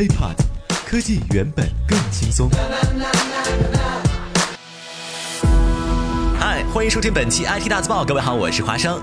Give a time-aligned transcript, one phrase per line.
[0.00, 0.34] HiPod，
[0.86, 2.48] 科技原本更轻松。
[6.38, 8.98] 嗨，欢迎收听本期 IT 大字报，各位好，我是华生。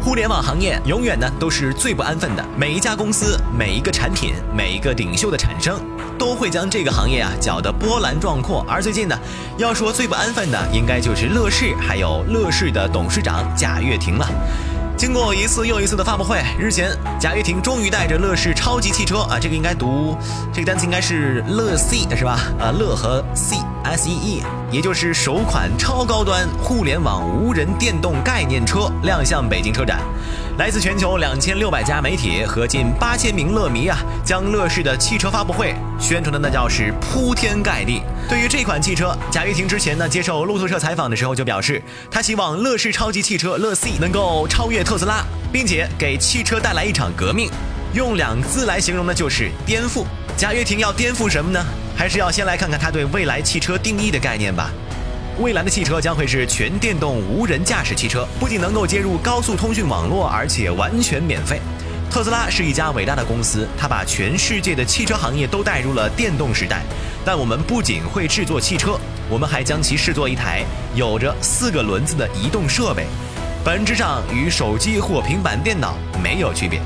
[0.00, 5.78] 互联网行业永远呢都是最不安分的，每一家公司、每一个产品、每一个领袖的产生，
[6.18, 8.64] 都会将这个行业啊搅得波澜壮阔。
[8.66, 9.18] 而最近呢，
[9.58, 14.26] 要说最不安分的，应该就是乐视，还有乐视的董事长贾跃亭了。
[15.00, 20.14] 经过一次又一次的发布会，日前贾跃亭终于带着乐视超级汽车啊，这个应该读
[20.52, 22.38] 这个单词应该是乐 C 是吧？
[22.60, 30.02] 啊，乐和 C S E E，也就是首款超高端互联网无人电动概念车亮相北京车展。
[30.60, 38.02] 来自全球两千六百家媒体和近八千名乐迷啊，将乐视的汽车发布会宣传的那叫是铺天盖地。
[38.28, 47.50] 对于这款汽车，贾跃亭之前呢接受路透社采访的时候就表示，他希望乐视超级汽车乐 C 能够超越特斯拉，并且给汽车带来一场革命。
[47.94, 50.04] 用两个字来形容呢，就是颠覆。
[50.36, 51.64] 贾跃亭要颠覆什么呢？
[51.96, 54.70] 还是要先来看看他对未来汽车定义的概念吧。
[55.40, 61.58] 未来的汽车将会是全电动无人驾驶汽车，不仅能够接入高速通讯网络，而且完全免费。
[62.10, 66.82] 特斯拉是一家伟大的公司，它把全世界的汽车行业都带入了电动时代。
[67.24, 70.62] 但我们不仅会制作汽车，我们还将其视作一台
[70.94, 73.06] 有着四个轮子的移动设备，
[73.64, 76.82] 本质上与手机或平板电脑没有区别。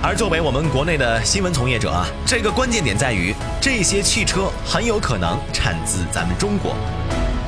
[0.00, 6.76] 而作为我们国内的新闻从业者啊，这个关键点在于，这些汽车很有可能产自咱们中国。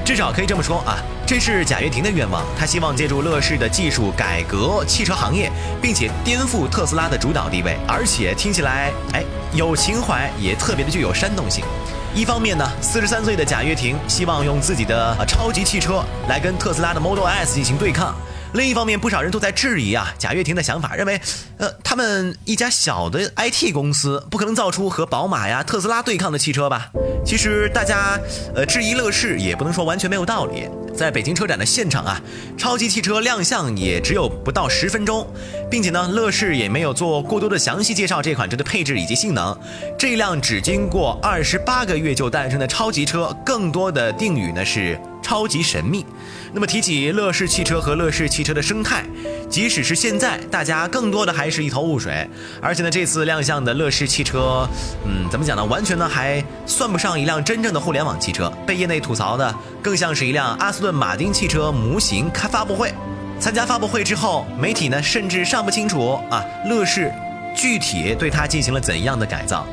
[0.08, 2.42] 至少可以这么说啊，这是贾跃亭的愿望。
[2.58, 7.76] 他希望借助乐视的技术改革汽车行业，并且颠覆特斯拉的主导地位。
[7.86, 11.62] 而且听起来，哎，有情怀，也特别的具有煽动性。
[12.14, 18.16] 一方面呢，四十三岁的贾跃亭希望用自己的超级汽车来跟特斯拉的 Model S 进行对抗。
[18.54, 21.20] 另一方面，不少人都在质疑啊，贾跃亭的想法，认为，
[21.58, 26.91] 呃，他们一家小的 IT 公司不可能造出和宝马呀、特斯拉对抗的汽车吧？
[27.26, 28.19] 其实大家，
[28.54, 30.69] 呃，质疑乐视也不能说完全没有道理。
[30.96, 32.20] 在北京车展的现场啊，
[32.56, 35.26] 超级汽车亮相也只有不到十分钟，
[35.70, 39.56] 并且呢，乐视也没有做过多的详细介绍这款车的配置以及性能。
[39.98, 44.98] 这辆只经过二十八个月就诞生的超级车，更多的定语呢是。
[45.28, 46.06] 超级神秘。
[46.55, 49.05] 那么提起乐视汽车和乐视汽车的生态，
[49.50, 52.27] 即使是现在，大家更多的还是一头雾水。
[52.62, 54.66] 而且呢，这次亮相的乐视汽车，
[55.05, 55.62] 嗯，怎么讲呢？
[55.66, 62.91] 完全呢还算不上一辆真正的互联网汽车，被业内吐槽的更像是一辆阿斯顿马丁汽车模型开发布会。
[63.39, 67.12] 参加发布会之后，媒体呢甚至尚不清楚啊，乐视
[67.55, 69.66] 具体对它进行了怎样的改造。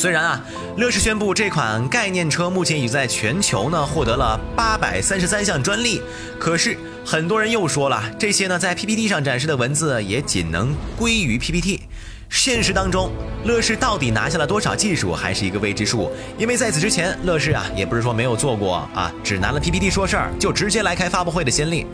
[0.00, 0.42] 虽然啊，
[0.78, 6.00] 乐视宣布这款概念车目前已在全球呢获得了八百三十三项专利，
[6.38, 6.74] 可是
[7.04, 11.82] 很多人又说了，这些呢在 PPT 上展示的文字也仅能归于 PPT。
[12.30, 13.12] 现实当中，
[13.44, 16.10] 乐视到底拿下了多少技术，还是一个未知数。
[16.38, 21.86] 因为在此之前，乐视啊也不是说没有做过啊，只拿了 PPT 说事儿就直接来开发布会的先例。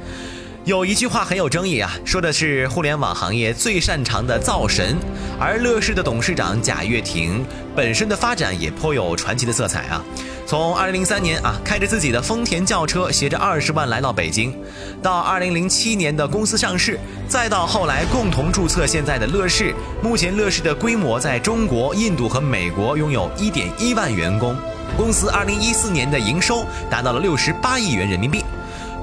[0.67, 4.97] 有一句话很有争议啊，说的是互联网行业最擅长的造神，
[5.39, 7.47] 而乐视的董事长贾跃亭
[7.77, 10.03] 本身的发展也颇有传奇的色彩啊。
[10.45, 14.53] 从2003年啊开着自己的丰田轿车，携着二十万来到北京，
[15.01, 19.73] 到2007年的公司上市，再到后来共同注册现在的乐视。
[20.03, 24.57] 目前乐视的规模在中国、印度和美国拥有一点一万员工，
[24.97, 28.45] 公司2014年的营收达到了六十八亿元人民币。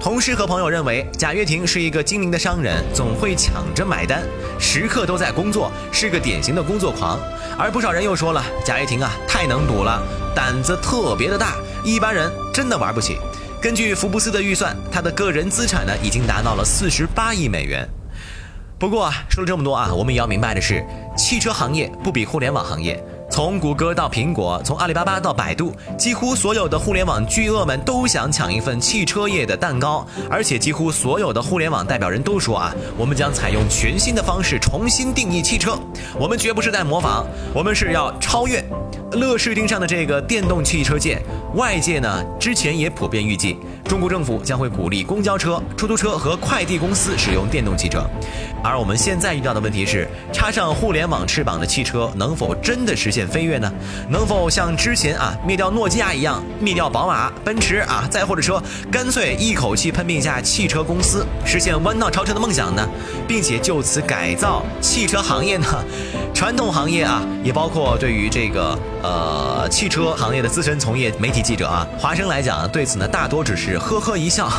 [0.03, 4.21] 同事和朋友认为，贾跃亭是一个精明的商人，总会抢着买单，
[4.59, 7.17] 时刻都在工作，是个典型的工作狂。
[7.57, 10.03] 而不少人又说了，贾跃亭啊，太能赌了，
[10.35, 11.55] 胆子特别的大，
[11.85, 13.17] 一般人真的玩不起。
[13.61, 17.87] 根据福布斯的预算，他的个人资产呢，已经达到了四十八亿美元。
[18.77, 20.85] 不过啊，说了这么多啊，我们也要明白的是，
[21.15, 23.01] 汽车行业不比互联网行业。
[23.33, 30.05] 从谷歌到苹果，从阿里巴巴到百度，几乎所有的互联网巨鳄们都想抢一份汽车业的蛋糕。
[30.29, 35.75] 而且，几乎所有的互联网代表人都说啊，我们将采用全新的方式重新定义汽车。
[36.19, 38.63] 我们绝不是在模仿，我们是要超越。
[39.15, 41.21] 乐视盯上的这个电动汽车界，
[41.55, 48.03] 外界呢之前也普遍预计，中国政府将会鼓励公交车、出租车和快递公司使用电动汽车。
[48.63, 53.71] 而我们现在遇到的问题是，插上互联网翅膀的汽车能否真的实现飞跃呢？
[54.09, 58.07] 能否像之前啊灭掉诺基亚一样灭掉宝马、奔驰啊？
[58.09, 62.87] 再或者说，干脆一口气喷并下汽车公司，实现弯道超车的梦想呢？
[63.27, 65.65] 并且就此改造汽车行业呢？
[66.43, 68.77] 传统行业啊，也包括对于这个。
[69.01, 74.49] 呃，汽车行业的资深从业媒体记者啊，华生来讲，对此呢大多只是呵呵一笑。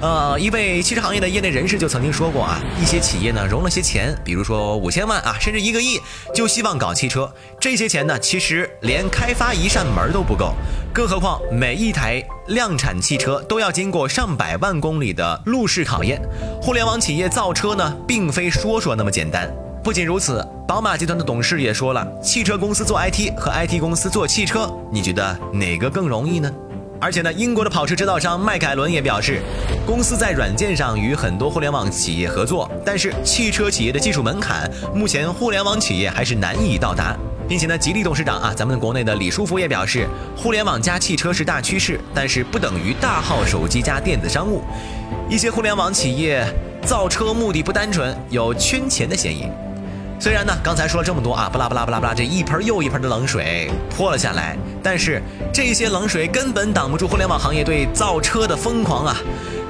[0.00, 6.00] 呃，一位汽车行业的业内人士就曾经说过啊，一些企业呢融了些钱，比如说五千万啊，甚至一个亿，
[6.34, 7.32] 就希望搞汽车。
[7.60, 10.52] 这些钱呢，其实连开发一扇门都不够，
[10.92, 16.20] 更何况每一台量产汽车都要经过上百万公里的路试考验。
[16.60, 19.48] 互联网企业造车呢，并非说说那么简单。
[19.84, 26.50] 不仅如此，宝马集团的董事也说了，汽车公司做 IT 和 IT 公司做汽车，你觉得哪个更容易呢？
[26.98, 29.42] 而且呢，英国的跑车制造商迈凯伦也表示，
[29.84, 37.14] 公司在软件上与很多互联网企业合作，但是汽车企业的技术门槛，目前互联网企业还是难以到达。
[37.46, 44.62] 并且呢，吉利董事长啊，咱们国内的李书福也表示，互联网加汽车是大趋势，但是不等于大号手机加电子商务。
[45.28, 46.42] 一些互联网企业
[46.86, 49.46] 造车目的不单纯，有圈钱的嫌疑。
[50.24, 55.22] 虽然呢，刚才说了这么多啊，不拉不拉不拉不拉，这一盆又一盆的冷水泼了下来，但是
[55.52, 59.14] 这些冷水根本挡不住互联网行业对造车的疯狂啊。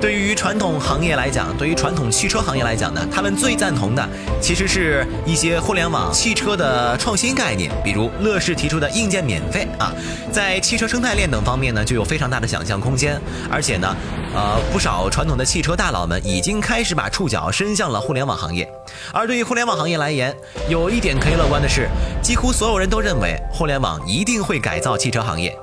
[0.01, 4.09] 对于传统行业来讲，对于传统汽车行业来讲呢，他们最赞同的
[4.41, 9.93] 其实是一些互联网汽车的创新概念，比如乐视提出的硬件免费啊，
[10.31, 13.21] 在汽车生态链等方面呢，就有非常大的想象空间。
[13.51, 13.97] 而且呢，
[14.33, 18.71] 呃，不少传统的汽车大佬们已经开始把触角伸向了互联网行业。
[19.13, 20.35] 而对于互联网行业来言，
[20.69, 21.89] 有一点可以乐观的是，
[22.23, 25.57] 几乎所有人都认为互联网一定会改造汽车行业。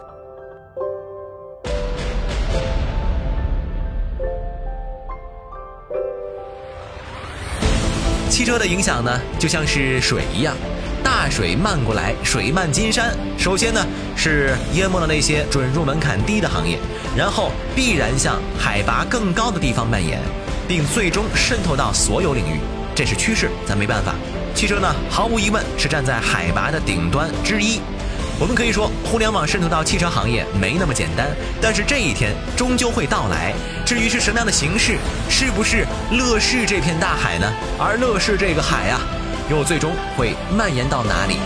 [8.29, 10.55] 汽车的影响呢，就像是水一样，
[11.03, 13.13] 大水漫过来，水漫金山。
[13.37, 13.85] 首先呢，
[14.15, 16.79] 是淹没了那些准入门槛低的行业，
[17.15, 20.19] 然后必然向海拔更高的地方蔓延，
[20.67, 22.59] 并最终渗透到所有领域。
[22.93, 24.13] 这是趋势，咱没办法。
[24.53, 27.79] 汽车呢，毫无疑问是站在海拔的顶端之一。
[28.39, 31.27] 我们可以说，互联网渗透到汽车行业没那么简单，
[31.61, 33.53] 但是这一天终究会到来。
[33.85, 34.97] 至于是什么样的形式，
[35.29, 37.51] 是不是乐视这片大海呢？
[37.77, 38.99] 而乐视这个海啊，
[39.49, 41.37] 又最终会蔓延到哪里？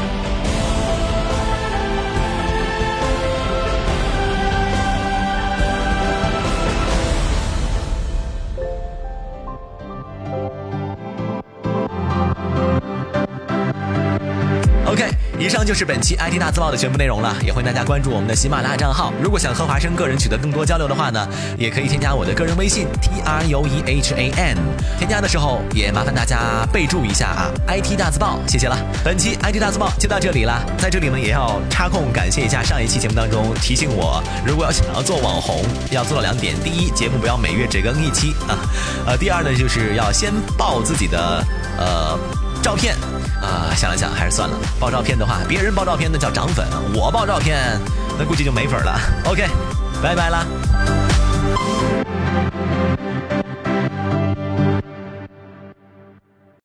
[15.37, 19.11] 以上就是本期 IT 大字报的全部内容了，也欢迎大家关注我们的喜马拉雅账号。
[19.21, 21.27] 如果想和华生个人取得更多交流的话呢，
[21.57, 24.57] 也可以添加我的个人微信 t r u e h a n。
[24.97, 28.77] 添加的时候也麻烦大家备注一下啊，IT 大字报，谢谢了。
[29.03, 38.55] 本期 IT 大字报就到这里了，在这里呢也要插空感谢一下上一期节目当中提醒我，如果要想要做网红，要做到两点：第一，节目不要每月只更一期啊；
[39.05, 41.45] 呃，第二呢，就是要先报自己的
[41.77, 42.17] 呃
[42.63, 42.95] 照片。
[43.45, 44.57] 啊，想了想，还是算了。
[44.80, 47.80] 爆照片的话，别人爆照片那叫涨粉，我爆照片
[48.18, 49.00] 那估计就没粉了。
[49.25, 49.45] OK，
[50.01, 50.45] 拜拜啦。